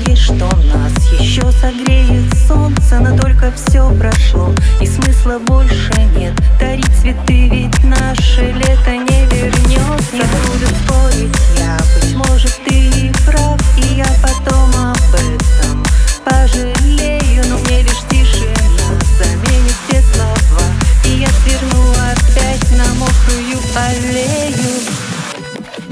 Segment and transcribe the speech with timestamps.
[0.00, 6.34] думаешь, что нас еще согреет солнце Но только все прошло и смысла больше нет.
[6.58, 13.12] Дарить цветы, ведь наше лето не вернется Не буду спорить я, быть может ты и
[13.26, 15.84] прав И я потом об этом
[16.24, 17.42] пожалею.
[17.48, 20.66] Но мне лишь тишина заменит все слова
[21.04, 24.80] И я сверну опять на мокрую аллею.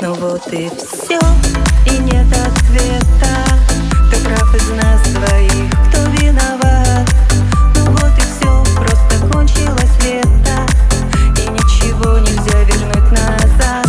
[0.01, 1.19] Ну вот и все,
[1.87, 3.38] и нет ответа
[4.59, 7.09] из нас двоих, кто виноват?
[7.77, 10.67] Ну вот и все, просто кончилось лето
[11.37, 13.87] И ничего нельзя вернуть назад.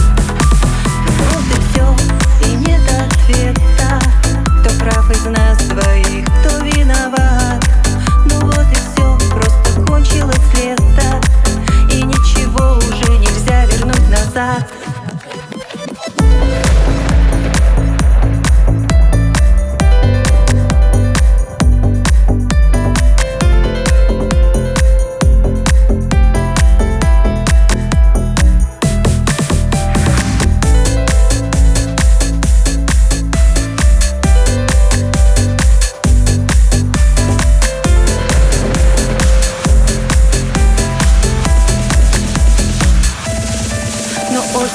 [1.06, 4.00] Ну вот и все, и нет ответа.
[4.62, 7.64] Кто прав из нас двоих, кто виноват?
[8.26, 11.20] Ну вот и все, просто кончилось лето
[11.92, 14.79] И ничего уже нельзя вернуть назад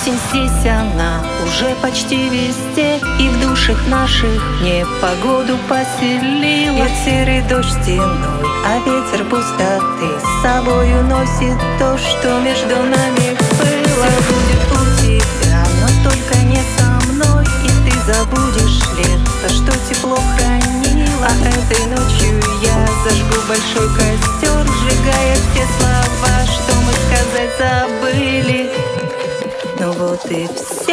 [0.04, 7.40] Осень здесь она уже почти везде И в душах наших не погоду поселилась Я серый
[7.48, 14.06] дождь стеной, а ветер пустоты С собой уносит то, что между нами было.
[14.10, 20.18] Все будет у тебя, но только не со мной И ты забудешь лето, что тепло
[20.36, 21.28] хранила.
[21.28, 24.43] А этой ночью я зажгу большой костер
[30.48, 30.83] waves.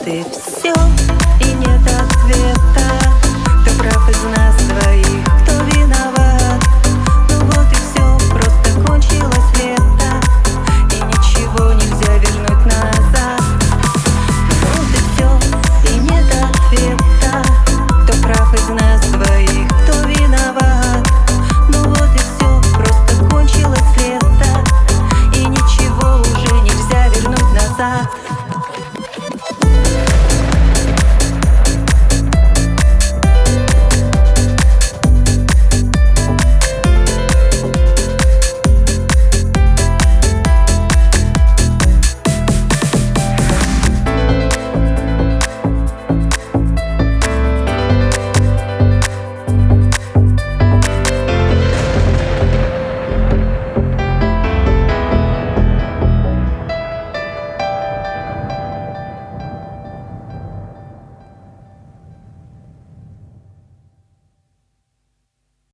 [0.00, 0.57] Motives.